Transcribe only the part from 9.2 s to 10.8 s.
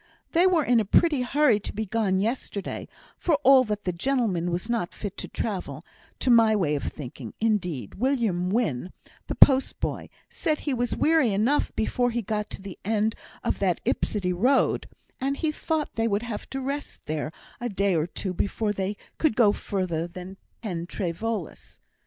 the post boy, said he